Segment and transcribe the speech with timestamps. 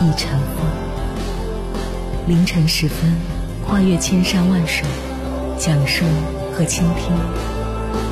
[0.00, 0.64] 亦成风。
[2.28, 3.12] 凌晨时分，
[3.66, 4.86] 跨越千山万水，
[5.58, 6.04] 讲述
[6.52, 7.12] 和倾听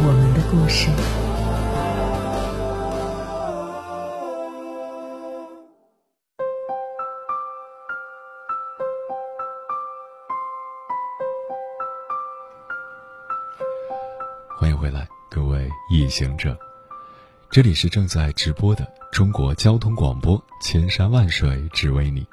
[0.02, 0.88] 我们的故事。
[14.58, 16.58] 欢迎回来，各位夜行者，
[17.48, 18.84] 这里是正在直播的
[19.16, 22.26] 中国交通广播，千山万水只为你，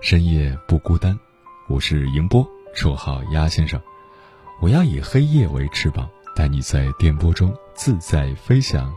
[0.00, 1.18] 深夜不孤单。
[1.66, 3.82] 我是迎波，绰号鸭先生。
[4.60, 8.94] 我要以黑夜为翅膀，带你在电波中自在飞翔。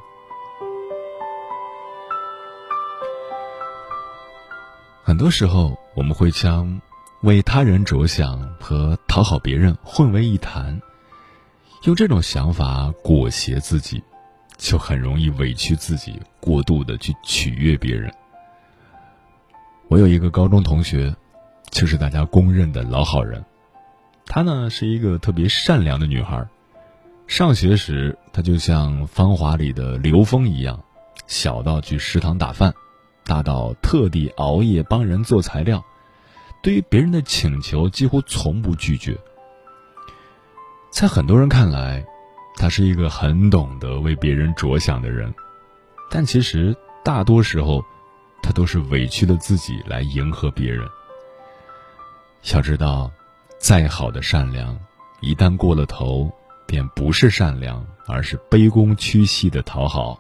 [5.04, 6.80] 很多时候，我们会将
[7.24, 10.80] 为他人着想和讨好别人混为一谈。
[11.86, 14.04] 用这种想法裹挟自己，
[14.58, 18.14] 就很容易委屈自己，过度的去取悦别人。
[19.90, 21.14] 我有一个高中同学，
[21.70, 23.44] 就是大家公认的老好人。
[24.26, 26.48] 她呢是一个特别善良的女孩。
[27.28, 30.82] 上学时，她就像《芳华》里的刘峰一样，
[31.28, 32.74] 小到去食堂打饭，
[33.26, 35.84] 大到特地熬夜帮人做材料，
[36.62, 39.18] 对于别人的请求几乎从不拒绝。
[40.92, 42.06] 在很多人看来，
[42.56, 45.34] 他是一个很懂得为别人着想的人，
[46.10, 47.84] 但其实大多时候，
[48.42, 50.88] 他都是委屈了自己来迎合别人。
[52.54, 53.12] 要知道，
[53.60, 54.78] 再好的善良，
[55.22, 56.32] 一旦过了头，
[56.66, 60.20] 便不是善良，而是卑躬屈膝的讨好。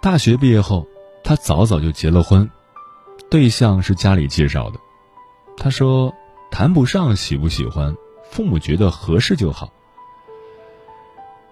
[0.00, 0.86] 大学毕业后，
[1.24, 2.48] 他早早就结了婚，
[3.30, 4.78] 对象是家里介绍的。
[5.56, 6.14] 他说
[6.50, 7.94] ：“谈不上喜不喜欢。”
[8.30, 9.72] 父母觉得合适就好。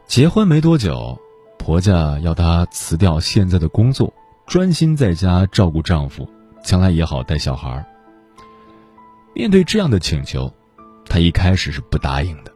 [0.07, 1.19] 结婚没多久，
[1.59, 4.13] 婆家要她辞掉现在的工作，
[4.47, 6.29] 专心在家照顾丈夫，
[6.63, 7.85] 将来也好带小孩。
[9.35, 10.53] 面对这样的请求，
[11.07, 12.53] 她一开始是不答应的，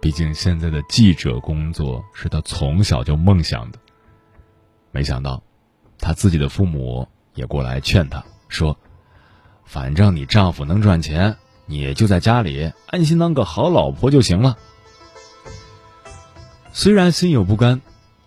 [0.00, 3.78] 毕竟现在的记者工作是她从小就梦想的。
[4.92, 5.42] 没想到，
[5.98, 8.76] 她自己的父母也过来劝她说
[9.64, 14.58] ：“反正你丈夫能赚钱。”你就在家里安心当个好老婆就行了。
[16.72, 17.80] 虽然心有不甘，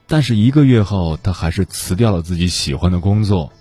[0.08, 3.52] 但是一个月后，她还是辞掉了自己喜欢的工作，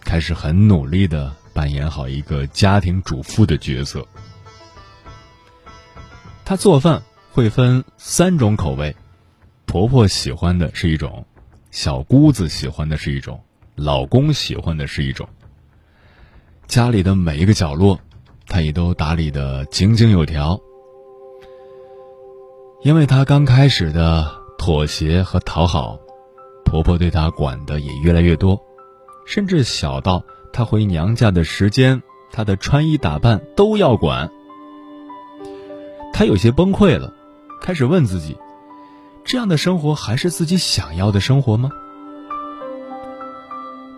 [0.00, 4.06] 开始很努力的扮演好一个家庭主妇的角色。
[6.44, 8.94] 她做饭会分三种口味，
[9.66, 11.26] 婆婆喜欢的是一种，
[11.70, 13.42] 小姑子喜欢的是一种，
[13.74, 15.28] 老公喜欢的是一种。
[16.66, 17.98] 家里的每一个角落。
[18.50, 20.58] 她也都打理的井井有条，
[22.82, 25.98] 因为她刚开始的妥协和讨好，
[26.64, 28.60] 婆婆对她管的也越来越多，
[29.26, 30.22] 甚至小到
[30.52, 32.00] 她回娘家的时间，
[32.30, 34.30] 她的穿衣打扮都要管。
[36.12, 37.12] 她有些崩溃了，
[37.60, 38.36] 开始问自己：
[39.24, 41.70] 这样的生活还是自己想要的生活吗？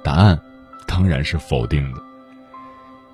[0.03, 0.41] 答案
[0.87, 2.01] 当然是否定的。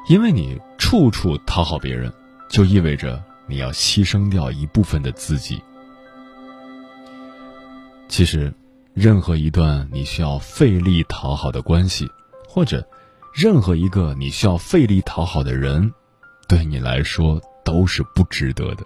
[0.08, 2.12] 因为你处处讨好别人，
[2.48, 5.62] 就意味着你要牺牲掉一部分的自己。
[8.08, 8.52] 其实，
[8.94, 12.08] 任何一段你需要费力讨好的关系，
[12.48, 12.86] 或者
[13.34, 15.92] 任何一个你需要费力讨好的人，
[16.48, 18.84] 对你来说都是不值得的。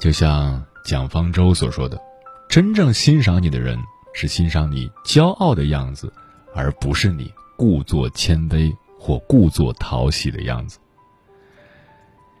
[0.00, 2.00] 就像蒋方舟所说的
[2.48, 3.78] ：“真正欣赏你的人，
[4.12, 6.12] 是欣赏你骄傲的样子，
[6.54, 10.76] 而不是你故作谦卑。”或故作讨喜的样子。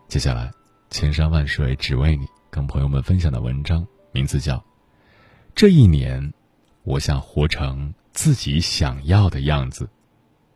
[0.08, 0.50] 接下来，
[0.90, 4.56] 千山万水只为你，跟朋友们分享的文章名字叫
[5.54, 6.32] 《这一年，
[6.82, 9.84] 我想活成自己想要的样子》，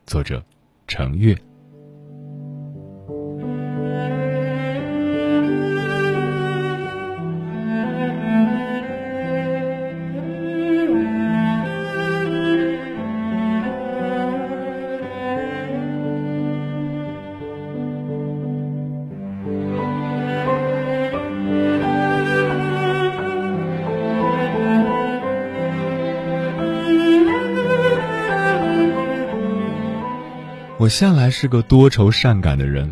[0.05, 0.43] 作者
[0.87, 1.39] 程月。
[30.83, 32.91] 我向来是个多愁善感的人，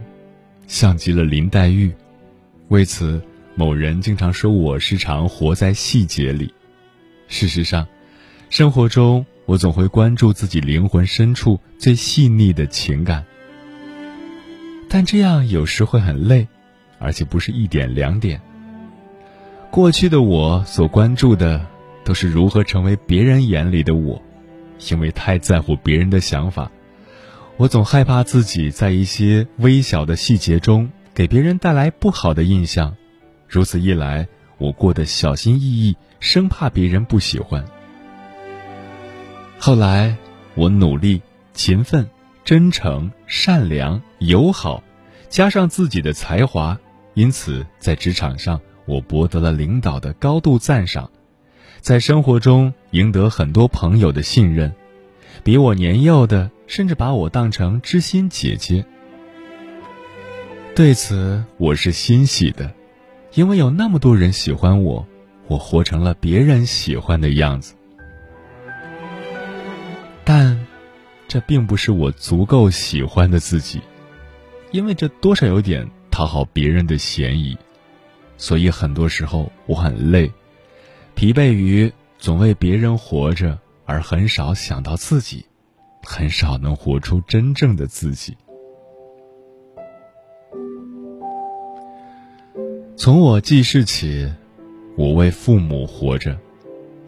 [0.66, 1.94] 像极了林黛玉。
[2.70, 3.22] 为此，
[3.54, 6.54] 某人经常说我时常活在细节里。
[7.28, 7.86] 事实上，
[8.50, 13.26] 生活中我总会关注自己灵魂深处最细腻的情感，
[14.88, 16.48] 但这样有时会很累，
[16.98, 18.40] 而且不是一点两点。
[19.70, 21.68] 过去的我所关注的，
[22.06, 24.22] 都是如何成为别人眼里的我，
[24.90, 26.72] 因为太在乎别人的想法。
[27.62, 32.96] 我总害怕自己在一些微小的细节中给别人带来不好的印象，
[33.48, 34.28] 如此一来，
[34.58, 37.64] 我过得小心翼翼，生怕别人不喜欢。
[39.60, 40.18] 后来，
[40.56, 41.22] 我努力、
[41.54, 42.10] 勤奋、
[42.44, 44.84] 真诚、善良、友好，
[45.30, 46.80] 加上自己的才华，
[47.14, 51.12] 因此在职场上我博得了领导的高度赞赏，
[51.80, 54.74] 在生活中赢得很多朋友的信任，
[55.44, 56.50] 比我年幼的。
[56.68, 58.86] 甚至把我当成知心姐姐，
[60.74, 62.72] 对此我是欣喜的，
[63.34, 65.06] 因为有那么多人喜欢我，
[65.48, 67.76] 我活成了别人喜欢的样子。
[70.24, 70.66] 但，
[71.28, 73.82] 这并不是我足够喜欢的自己，
[74.72, 77.58] 因为这多少有点讨好别人的嫌疑，
[78.38, 80.32] 所以很多时候我很累，
[81.16, 83.60] 疲惫于总为别人活着，
[83.92, 85.46] 而很少想到自己。
[86.04, 88.36] 很少能活出真正的自己。
[92.96, 94.28] 从我记事起，
[94.98, 96.36] 我为父母活着，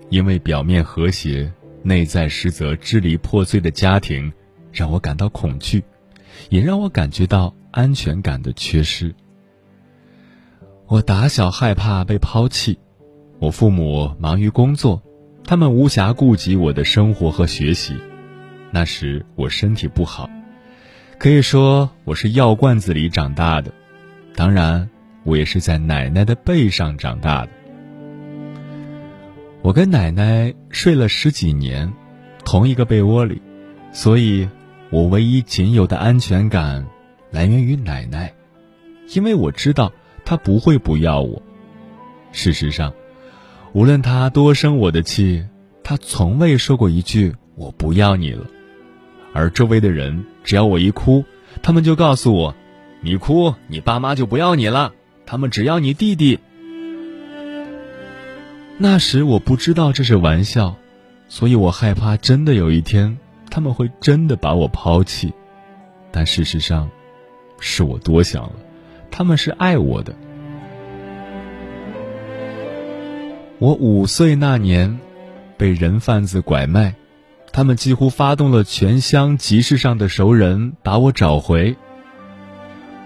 [0.09, 1.51] 因为表面和谐、
[1.81, 4.31] 内在实则支离破碎的家庭，
[4.71, 5.83] 让我感到恐惧，
[6.49, 9.15] 也让我感觉到安全感的缺失。
[10.85, 12.77] 我打小害怕被抛弃，
[13.39, 15.01] 我父母忙于工作，
[15.45, 17.95] 他们无暇顾及我的生活和学习。
[18.71, 20.29] 那时我身体不好，
[21.19, 23.71] 可以说我是药罐子里长大的。
[24.35, 24.89] 当然，
[25.23, 27.49] 我也是在奶奶的背上长大的。
[29.61, 31.93] 我跟奶奶睡了十几年，
[32.43, 33.41] 同一个被窝里，
[33.91, 34.49] 所以，
[34.89, 36.85] 我唯一仅有的安全感
[37.29, 38.33] 来源于奶奶，
[39.13, 39.91] 因为我知道
[40.25, 41.41] 她不会不要我。
[42.31, 42.91] 事实上，
[43.73, 45.45] 无论她多生我的气，
[45.83, 48.45] 她从未说过一句“我不要你了”。
[49.33, 51.25] 而周围的人，只要我一哭，
[51.63, 52.55] 他们就告诉我
[53.01, 54.93] ：“你哭，你爸妈就不要你了，
[55.25, 56.39] 他们只要你弟弟。”
[58.77, 60.75] 那时我不知道这是玩笑，
[61.27, 63.17] 所以我害怕真的有一天
[63.49, 65.33] 他们会真的把我抛弃。
[66.11, 66.87] 但事实上，
[67.59, 68.53] 是我多想了，
[69.09, 70.15] 他们是爱我的。
[73.63, 74.99] 我五岁那年，
[75.55, 76.93] 被人贩子拐卖。
[77.53, 81.73] 他们几乎发动了全乡集市上的熟人把我找回。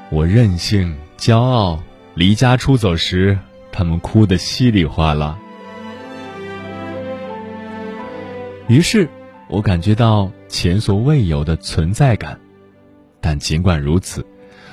[0.09, 1.83] 我任性、骄傲，
[2.15, 3.38] 离家出走时，
[3.71, 5.38] 他们哭得稀里哗啦。
[8.68, 9.07] 于是，
[9.50, 12.39] 我感觉到前所未有的存在感。
[13.21, 14.25] 但尽管如此，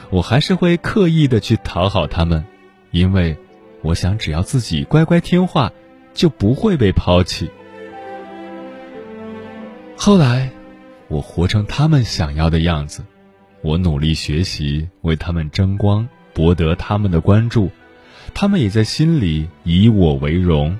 [0.08, 2.42] 我还是会刻意的去讨好他们，
[2.90, 3.36] 因为
[3.84, 5.70] 我想，只要自己乖乖听话，
[6.14, 7.50] 就不会被抛弃。
[9.94, 10.50] 后来，
[11.08, 13.04] 我活成他们想要的样子，
[13.60, 17.70] 我努力学习，为他们争光，博得他们的关注，
[18.32, 20.78] 他们也在心里以我为荣。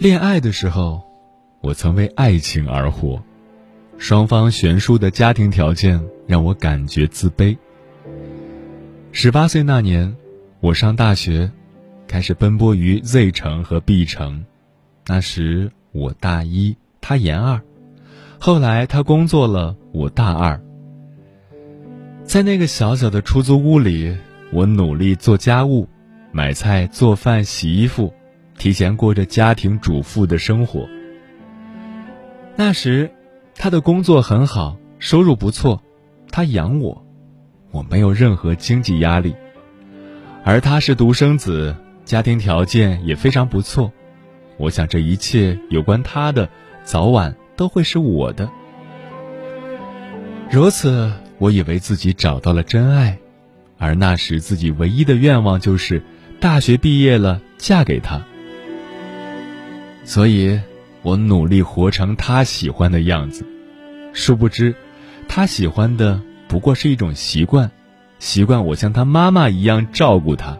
[0.00, 1.06] 恋爱的时候。
[1.60, 3.22] 我曾为爱情而活，
[3.98, 7.54] 双方悬殊的家庭条件让我感觉自卑。
[9.12, 10.16] 十八岁那年，
[10.60, 11.52] 我上大学，
[12.08, 14.46] 开始奔波于 Z 城和 B 城。
[15.06, 17.60] 那时我大一，他研二，
[18.38, 20.58] 后来他工作了，我大二。
[22.24, 24.16] 在那个小小的出租屋里，
[24.50, 25.86] 我努力做家务，
[26.32, 28.14] 买菜、做饭、洗衣服，
[28.60, 30.86] 提前过着家庭主妇的生活。
[32.56, 33.10] 那时，
[33.54, 35.82] 他的工作很好，收入不错，
[36.30, 37.02] 他养我，
[37.70, 39.34] 我没有任何经济压力。
[40.44, 41.74] 而他是独生子，
[42.04, 43.90] 家庭条件也非常不错。
[44.58, 46.46] 我想这一切有关他的，
[46.84, 48.50] 早晚都会是我的。
[50.50, 53.16] 如此，我以为自己找到了真爱，
[53.78, 56.02] 而那时自己唯一的愿望就是
[56.40, 58.20] 大学毕业了嫁给他。
[60.10, 60.58] 所以。
[61.02, 63.42] 我努力活成他喜欢的样子，
[64.12, 64.74] 殊不知，
[65.26, 67.70] 他喜欢的不过是一种习惯，
[68.18, 70.58] 习惯我像他妈妈一样照顾他。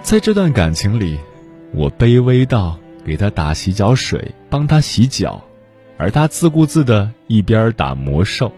[0.00, 1.18] 在这段感情里，
[1.74, 5.44] 我卑微到给他打洗脚水，帮他洗脚，
[5.98, 8.50] 而他自顾自的一边打魔兽。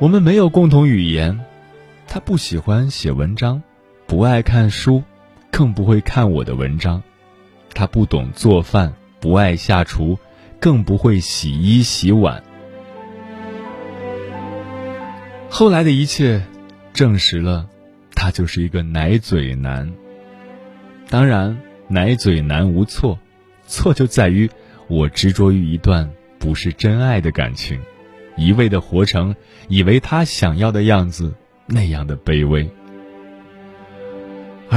[0.00, 1.38] 我们没有共同语言，
[2.08, 3.62] 他不喜欢写文章，
[4.08, 5.04] 不爱看书，
[5.56, 7.00] 更不会看我的文章。
[7.74, 10.18] 他不懂做饭，不爱下厨，
[10.58, 12.42] 更不会洗衣洗碗。
[15.48, 16.42] 后来的一切，
[16.92, 17.68] 证实了，
[18.16, 19.94] 他就是一个奶嘴男。
[21.08, 21.56] 当然，
[21.86, 23.16] 奶嘴男无错，
[23.64, 24.50] 错就在于
[24.88, 27.80] 我执着于一段不是真爱的感情。
[28.36, 29.36] 一味的活成
[29.68, 31.32] 以为他想要的样子，
[31.66, 32.68] 那样的卑微，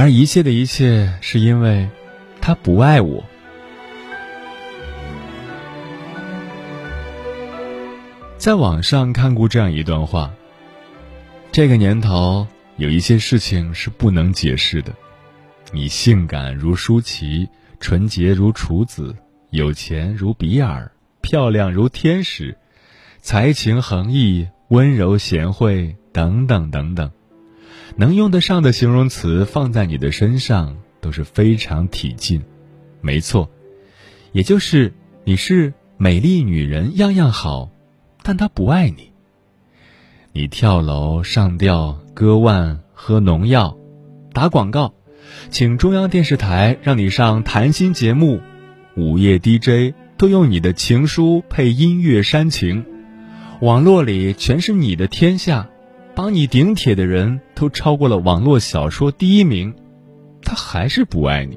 [0.00, 1.88] 而一切的一切是因为
[2.40, 3.24] 他不爱我。
[8.36, 10.32] 在网上看过这样一段话：
[11.50, 14.94] 这个年头有一些事情是不能解释的，
[15.72, 17.48] 你性感如舒淇，
[17.80, 19.16] 纯洁如处子，
[19.50, 22.56] 有钱如比尔，漂亮如天使。
[23.20, 27.10] 才情横溢、温柔贤惠等等等等，
[28.00, 32.40] 能用得上的形容词放在你的身上都是非常体尽。
[33.00, 33.50] 没错，
[34.30, 37.70] 也就是你是美丽女人，样样好，
[38.22, 39.10] 但他不爱你。
[40.32, 43.76] 你跳楼、上吊、割腕、喝农药、
[44.32, 44.94] 打广告，
[45.50, 48.40] 请中央电视台让你上谈心节目，
[48.94, 52.84] 午夜 DJ 都用你的情书配音乐煽情。
[53.60, 55.68] 网络里全是你的天下，
[56.18, 59.72] 帮你顶帖的人都超过了网络小说第一名，
[60.42, 61.56] 他还是不爱你。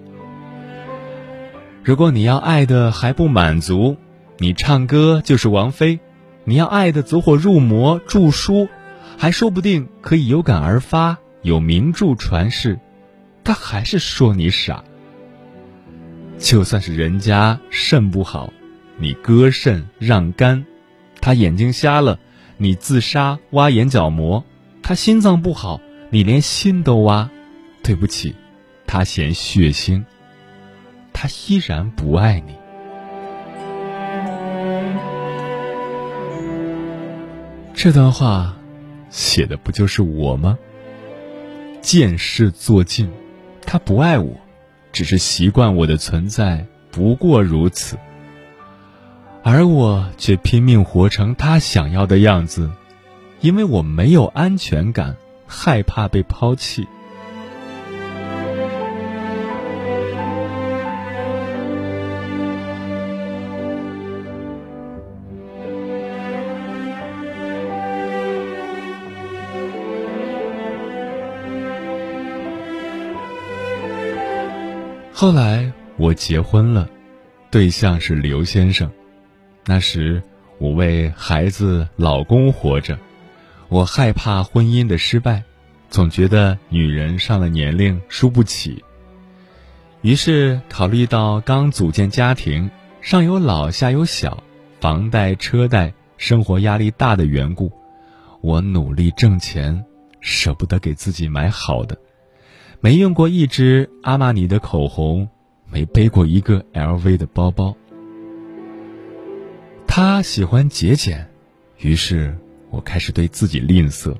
[1.83, 3.97] 如果你要爱的还不满足，
[4.37, 5.97] 你唱歌就是王菲；
[6.43, 8.69] 你要爱的走火入魔、著书，
[9.17, 12.79] 还说不定可以有感而发，有名著传世，
[13.43, 14.83] 他还是说你傻。
[16.37, 18.53] 就算是人家肾不好，
[18.99, 20.67] 你割肾让肝。
[21.19, 22.19] 他眼睛瞎了，
[22.61, 24.43] 你自杀挖眼角膜；
[24.83, 27.27] 他心脏不好，你连心都挖。
[27.81, 28.35] 对不起，
[28.85, 30.03] 他嫌血腥。
[31.11, 32.53] 他依然不爱你。
[37.73, 38.55] 这段话
[39.09, 40.55] 写的不就是我吗？
[41.81, 43.09] 见事做尽，
[43.65, 44.37] 他不爱我，
[44.91, 47.97] 只是习惯我的存在，不过如此。
[49.43, 52.71] 而我却拼命活成他想要的样子，
[53.41, 55.15] 因为我没有安全感，
[55.47, 56.87] 害怕被抛弃。
[75.11, 76.89] 后来我结婚了，
[77.51, 78.89] 对象是刘先生。
[79.65, 80.21] 那时，
[80.57, 82.97] 我为孩子、老公活着，
[83.69, 85.43] 我害怕婚姻的失败，
[85.89, 88.83] 总觉得女人上了年龄输不起。
[90.01, 94.43] 于是考虑到刚组建家庭，上有老下有小，
[94.79, 97.71] 房贷车贷，生活压力大的缘故，
[98.41, 99.85] 我努力挣钱，
[100.19, 101.97] 舍不得给自己买好的，
[102.79, 105.29] 没用过一支阿玛尼的口红，
[105.69, 107.77] 没背过一个 LV 的包包。
[109.93, 111.27] 他喜欢节俭，
[111.79, 112.33] 于是
[112.69, 114.15] 我开始对自己吝啬；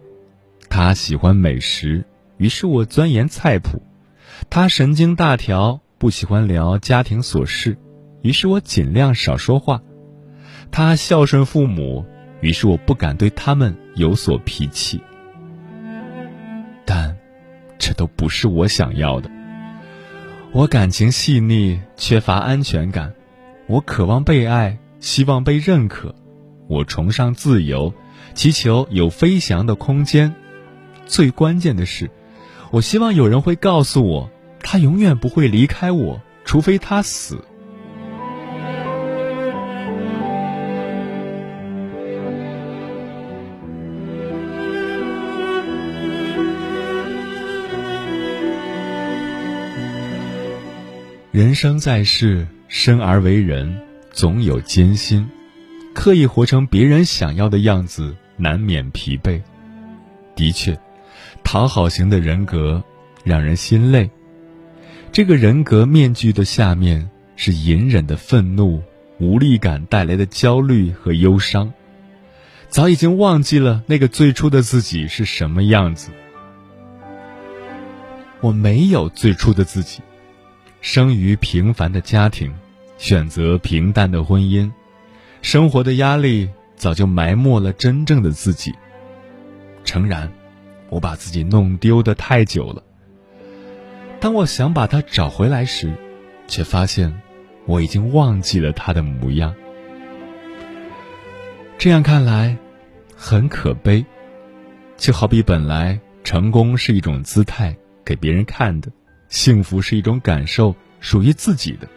[0.68, 2.04] 他喜欢美食，
[2.36, 3.80] 于是我钻研菜谱；
[4.50, 7.78] 他神经大条，不喜欢聊家庭琐事，
[8.22, 9.82] 于是我尽量少说话；
[10.72, 12.06] 他孝顺父母，
[12.42, 15.02] 于是我不敢对他们有所脾气。
[16.84, 17.16] 但，
[17.80, 19.32] 这都不是我想要的。
[20.52, 23.14] 我感情细腻，缺乏安全感，
[23.68, 24.78] 我渴望被爱。
[25.02, 26.16] 希望被认可，
[26.70, 27.94] 我崇尚自由，
[28.36, 30.34] 祈求有飞翔的空间。
[31.08, 32.10] 最关键的是，
[32.70, 34.30] 我希望有人会告诉我，
[34.62, 37.44] 他永远不会离开我，除非他死。
[51.32, 53.91] 人生在世，生而为人。
[54.12, 55.28] 总有艰辛，
[55.94, 59.42] 刻意活成别人想要的样子，难免疲惫。
[60.36, 60.78] 的确，
[61.44, 62.84] 讨好型的人格
[63.24, 64.10] 让人心累。
[65.12, 68.82] 这个人格面具的下面是隐忍的愤怒、
[69.20, 71.74] 无力感带来的焦虑和忧伤，
[72.70, 76.12] 早已经忘记了那个最初的自己是什么样子。
[78.40, 80.02] 我没有最初的自己，
[80.80, 82.54] 生于平凡的家庭，
[83.02, 84.72] 选择平淡的婚姻，
[85.42, 88.72] 生活的压力早就埋没了真正的自己。
[89.84, 90.32] 诚然，
[90.88, 92.84] 我把自己弄丢的太久了。
[94.20, 95.92] 当我想把它找回来时，
[96.48, 97.20] 却发现
[97.66, 99.56] 我已经忘记了他的模样。
[101.80, 102.56] 这样看来，
[103.16, 104.06] 很可悲。
[104.96, 107.76] 就好比本来成功是一种姿态。
[108.06, 108.92] 给别人看的，
[109.28, 111.88] 幸福是一种感受，属于自己的。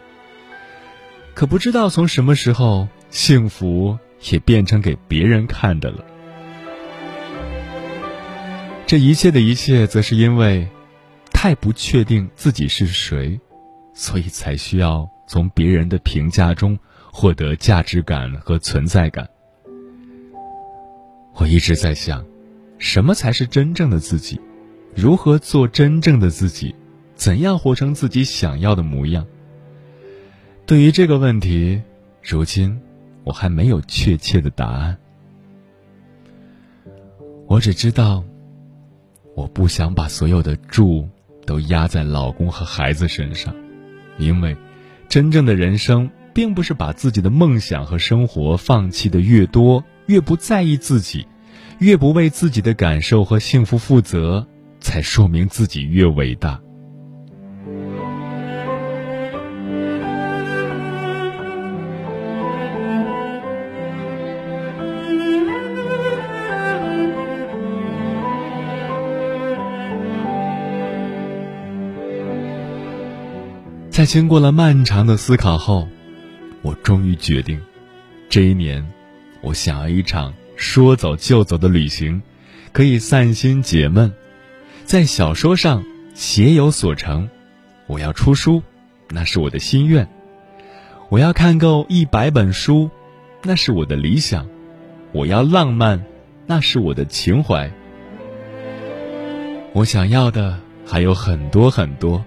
[1.35, 3.99] 可不知道从什么时候，幸福
[4.31, 6.05] 也变成给别人看的了。
[8.87, 10.65] 这一切的一切，则是因为
[11.33, 13.37] 太不确定自己是谁，
[13.93, 16.79] 所以才需要从别人的评价中
[17.11, 19.29] 获得价值感和存在感。
[21.33, 22.25] 我一直在想，
[22.77, 24.39] 什么才是真正的自己？
[24.95, 26.73] 如何做真正的自己？
[27.13, 29.25] 怎样活成自己想要的模样？
[30.65, 31.79] 对于这个问题，
[32.23, 32.81] 如今
[33.23, 34.97] 我还没有确切的答案。
[37.45, 38.23] 我只知道，
[39.35, 41.07] 我不想把所有的注
[41.45, 43.55] 都压在老公和孩子身上，
[44.17, 44.57] 因为
[45.07, 51.27] 真正的人生并不是把自己的梦想和生活放弃的越多，越不在意自己，
[51.77, 54.47] 越不为自己的感受和幸福负责。
[54.79, 56.61] 才说明自己越伟大。
[73.95, 75.87] 在经过了漫长的思考后，
[76.63, 77.61] 我终于决定，
[78.27, 78.85] 这一年，
[79.39, 82.21] 我想要一场说走就走的旅行，
[82.73, 84.11] 可以散心解闷。
[84.83, 85.81] 在小说上
[86.13, 87.29] 写有所成，
[87.87, 88.61] 我要出书，
[89.07, 90.05] 那是我的心愿；
[91.07, 92.89] 我要看够一百本书，
[93.43, 94.45] 那是我的理想；
[95.13, 96.03] 我要浪漫，
[96.47, 97.71] 那是我的情怀。
[99.71, 102.25] 我想要的还有很多很多，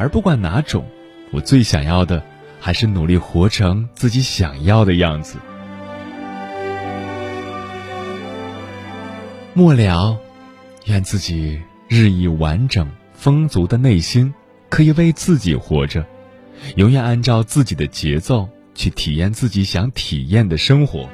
[0.00, 0.86] 而不管哪种，
[1.30, 2.24] 我最想要的
[2.58, 5.36] 还是努力活成自己想要的样子。
[9.52, 10.18] 末了，
[10.86, 11.60] 愿自己。
[11.92, 14.32] 日益完整丰足的内心，
[14.68, 16.06] 可以为自己活着，
[16.76, 21.08] 永远按照自己的节奏去体验自己想体验的生活。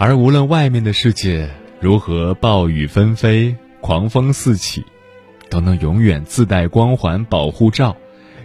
[0.00, 4.84] 而无论外面的世界如何暴雨纷飞、狂风四起，
[5.50, 7.96] 都能永远自带光环保护罩，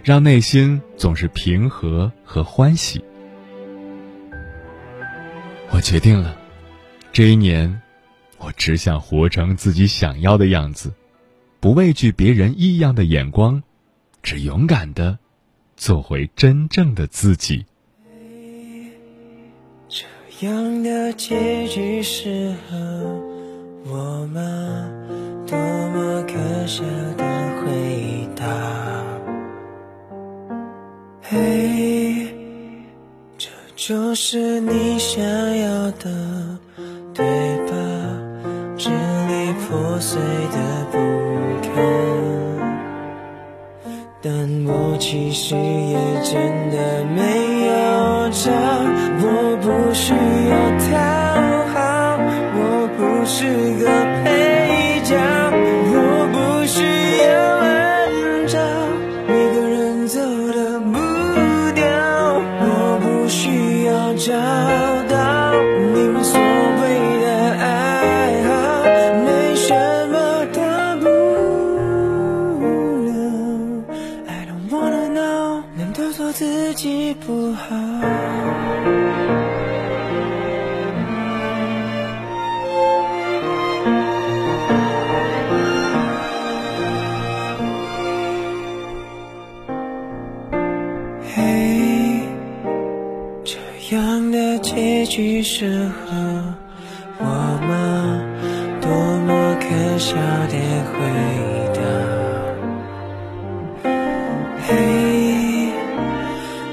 [0.04, 3.02] 让内心总是平和和欢喜。
[5.70, 6.36] 我决定了，
[7.12, 7.80] 这一年。
[8.38, 10.92] 我只想活成自己想要的样子，
[11.58, 13.62] 不畏惧别人异样的眼光，
[14.22, 15.18] 只勇敢的
[15.74, 17.64] 做回真正的自己。
[19.88, 22.76] 这样的结局适合
[23.86, 25.05] 我吗？
[25.46, 26.82] 多么可笑
[27.16, 27.24] 的
[27.60, 28.44] 回答！
[31.22, 32.28] 嘿，
[33.38, 36.58] 这就是你想要的，
[37.14, 37.24] 对
[37.66, 37.72] 吧？
[38.76, 40.98] 支离破碎的不
[41.62, 41.72] 堪，
[44.20, 44.32] 但
[44.66, 46.34] 我其实也真
[46.70, 47.22] 的没
[47.66, 48.50] 有找，
[49.22, 50.12] 我不需
[50.50, 50.54] 要
[50.90, 50.92] 讨
[51.72, 51.76] 好，
[52.54, 52.58] 我
[52.98, 53.38] 不是
[53.82, 53.86] 个
[100.46, 100.54] 可笑的
[100.92, 100.94] 回
[101.74, 101.80] 答！
[104.68, 104.70] 嘿，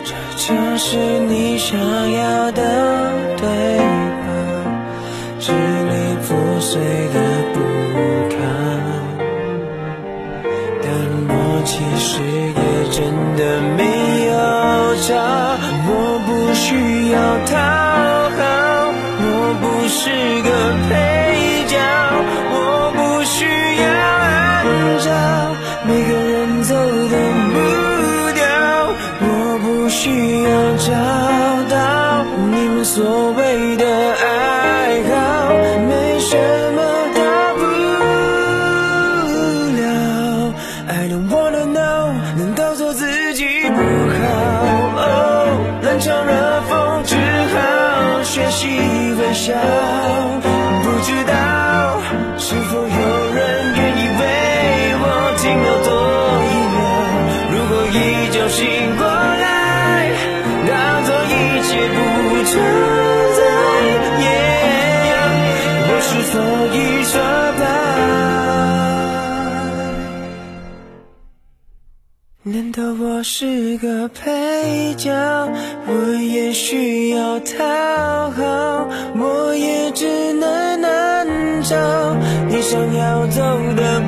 [0.04, 2.62] 这就是你想要的，
[3.38, 3.48] 对
[3.80, 4.26] 吧？
[5.40, 6.80] 支离破碎
[7.14, 7.18] 的
[7.54, 7.60] 不
[8.30, 8.38] 堪，
[10.82, 10.86] 但
[11.28, 11.32] 我
[11.66, 13.02] 其实也真
[13.36, 13.42] 的
[13.76, 13.82] 没
[14.28, 14.32] 有
[15.08, 15.12] 找。
[16.26, 17.52] 不需要他
[73.24, 75.10] 是个配角？
[75.88, 81.26] 我也需要讨好，我也只能按
[81.64, 82.16] 照
[82.50, 83.42] 你想要走
[83.78, 84.02] 的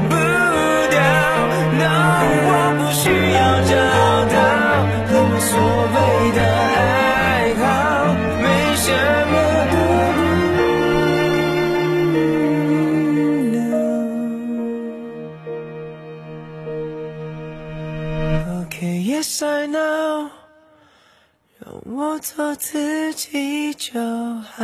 [22.20, 24.64] 做自己就好。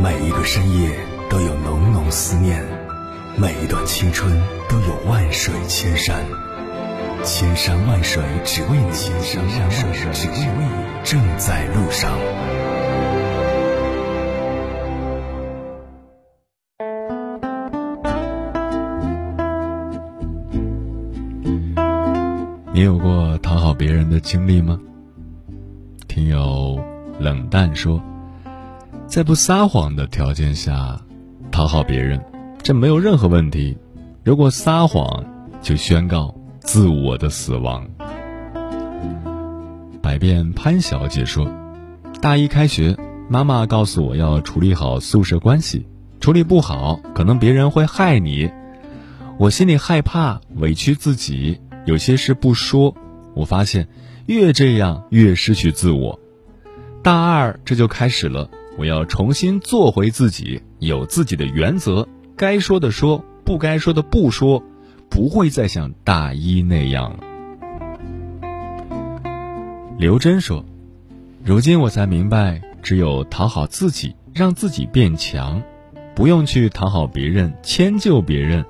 [0.00, 0.96] 每一个深夜
[1.28, 2.64] 都有浓浓思念，
[3.36, 4.32] 每一段青春
[4.68, 6.24] 都有万水千山，
[7.24, 10.64] 千山万水只为你，千山万水只为你，
[11.04, 12.10] 正在路上。
[22.72, 24.78] 你有过讨好别人的经历吗？
[26.06, 26.80] 听友
[27.18, 28.00] 冷淡说，
[29.06, 31.00] 在不撒谎的条件下
[31.50, 32.20] 讨好别人，
[32.62, 33.76] 这没有任何问题。
[34.24, 35.24] 如果撒谎，
[35.60, 36.32] 就宣告
[36.70, 37.88] 自我的死亡。
[40.02, 41.50] 百变潘小姐说，
[42.20, 42.94] 大一开学，
[43.30, 45.86] 妈妈告诉我要处理好宿舍关系，
[46.20, 48.50] 处理不好，可能别人会害你。
[49.38, 51.58] 我心里害怕，委屈自己。
[51.86, 52.94] 有些事不说，
[53.32, 53.88] 我发现
[54.26, 56.20] 越这样越失去自我。
[57.02, 64.62] 大二这就开始了，我要重新做回自己，有自己的原则，该说的说，不该说的不说，
[65.08, 67.18] 不会再像大一那样了。
[69.98, 70.64] 刘真说
[71.44, 75.62] ：“如今我才明白，只有讨好自己，让自己变强，
[76.14, 78.64] 不用去讨好别人、迁就别人，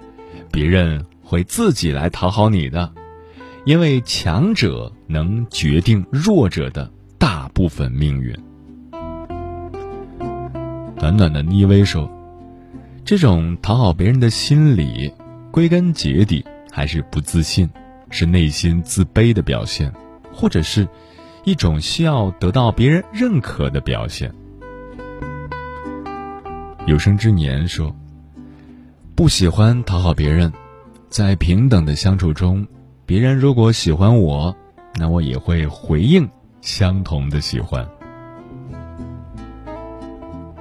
[0.51, 2.92] 别人会自己来讨好你的。”
[3.66, 8.35] 因为强者能决定弱者的大部分命运。
[10.96, 12.11] 暖暖的妮薇说
[13.05, 15.12] ：“这种讨好别人的心理，
[15.50, 17.68] 归根结底还是不自信，
[18.11, 19.92] 是内心自卑的表现，
[20.32, 20.87] 或者是
[21.44, 24.32] 一种需要得到别人认可的表现。”
[26.87, 27.94] 有生之年说
[29.14, 30.52] ：“不喜欢讨好别人，
[31.08, 32.66] 在平等的相处中。”
[33.04, 34.54] 别人如果喜欢我，
[34.94, 36.28] 那我也会回应
[36.61, 37.88] 相同的喜欢。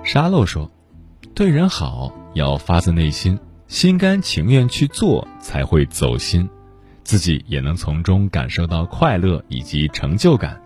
[0.01, 0.71] 沙漏说
[1.35, 3.37] ：“对人好要发自内心，
[3.67, 6.49] 心甘情愿去做才会走心，
[7.03, 10.61] 自己也能从中感受到快乐以及成就感。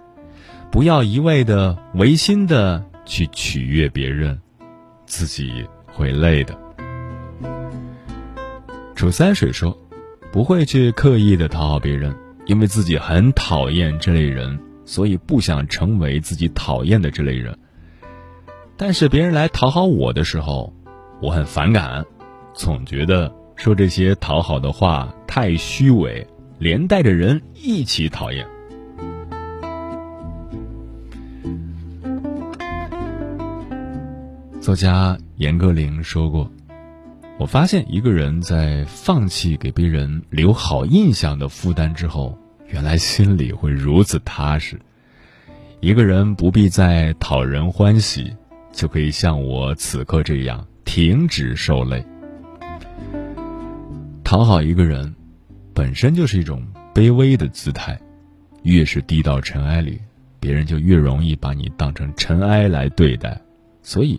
[0.72, 4.40] 不要一味的违心的去取悦别人，
[5.06, 6.58] 自己会累的。”
[8.96, 9.78] 楚三水说。
[10.34, 17.60] 不会去刻意的讨好别人，因为自己很讨厌这类人，所以不想成为自己讨厌的这类人。
[18.78, 20.74] 但是别人来讨好我的时候，
[21.22, 22.06] 我很反感，
[22.54, 26.26] 总觉得说这些讨好的话太虚伪，
[26.60, 28.46] 连带着人一起讨厌。
[34.60, 36.50] 作家严歌苓说过。
[37.40, 42.38] 我发现一个人在放弃给别人留好印象的负担之后，
[42.68, 44.80] 原来心里会如此踏实。
[45.80, 48.32] 一个人不必再讨人欢喜，
[48.72, 52.06] 就可以像我此刻这样停止受累。
[54.32, 55.14] 讨好一个人，
[55.74, 58.00] 本身就是一种卑微的姿态，
[58.64, 60.00] 越是低到尘埃里，
[60.40, 63.38] 别人就越容易把你当成尘埃来对待。
[63.84, 64.18] 所以，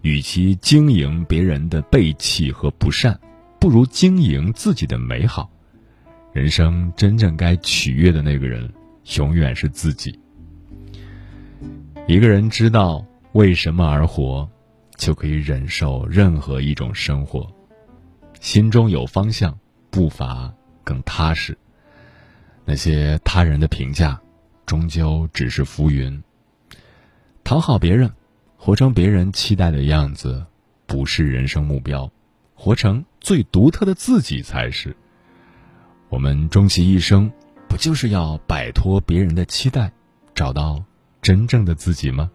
[0.00, 3.20] 与其经营别人的背弃和不善，
[3.60, 5.50] 不如经营自己的美好。
[6.32, 8.72] 人生真正该取悦的那个人，
[9.18, 10.18] 永远是自己。
[12.06, 14.48] 一个人知道为什么而活，
[14.96, 17.46] 就可以忍受任何一种生活。
[18.42, 19.56] 心中有方向，
[19.88, 20.52] 步伐
[20.82, 21.56] 更踏实。
[22.64, 24.20] 那些他人的评价，
[24.66, 26.20] 终究只是浮云。
[27.44, 28.10] 讨好别人，
[28.56, 30.44] 活成别人期待的样子，
[30.86, 32.10] 不是人生目标。
[32.56, 34.94] 活成最独特的自己才是。
[36.08, 37.30] 我们终其一生，
[37.68, 39.92] 不就是要摆脱别人的期待，
[40.34, 40.84] 找到
[41.20, 42.28] 真正的自己吗？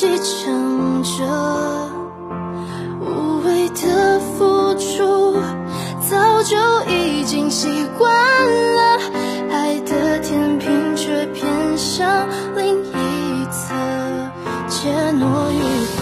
[0.00, 1.26] 继承着，
[3.02, 5.36] 无谓的付出
[6.00, 6.56] 早就
[6.88, 8.98] 已经习惯了，
[9.52, 13.74] 爱的天平却偏向另一侧，
[14.70, 15.60] 怯懦与
[15.98, 16.00] 不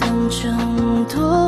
[0.00, 1.47] 等争夺，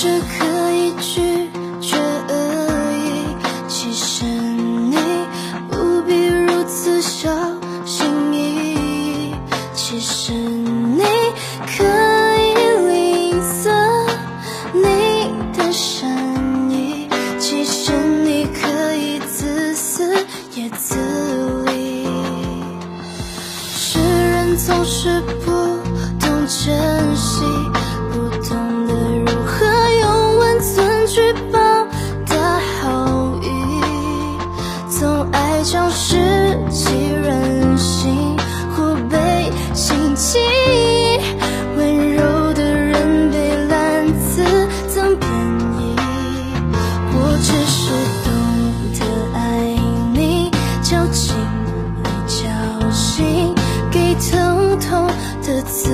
[0.00, 1.57] 只可以去。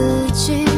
[0.04, 0.73] 自己。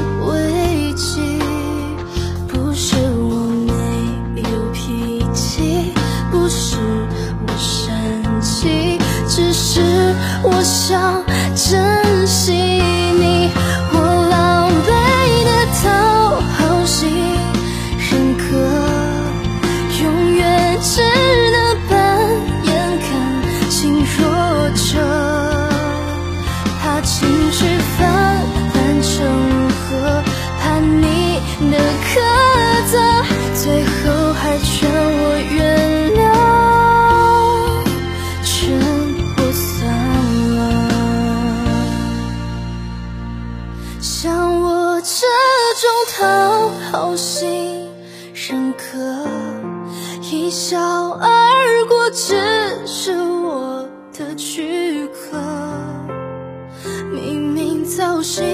[58.26, 58.44] 心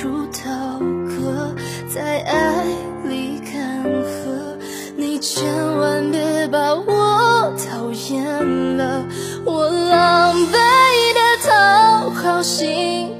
[0.00, 0.78] 如刀
[1.08, 1.52] 割，
[1.92, 2.64] 在爱
[3.02, 4.56] 里干涸，
[4.96, 9.04] 你千万别把我讨厌了，
[9.44, 13.10] 我狼狈的讨好心